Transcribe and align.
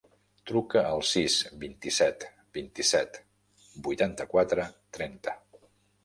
Truca 0.51 0.79
al 0.91 1.01
sis, 1.09 1.33
vint-i-set, 1.63 2.25
vint-i-set, 2.57 3.19
vuitanta-quatre, 3.89 4.65
trenta. 4.99 5.37